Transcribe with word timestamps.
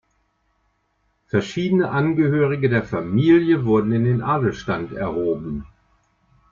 Verschiedene 1.27 1.91
Angehörige 1.91 2.69
der 2.69 2.81
Familie 2.83 3.65
wurden 3.65 3.91
in 3.91 4.03
den 4.03 4.23
Adelsstand 4.23 4.93
erhoben. 4.93 5.67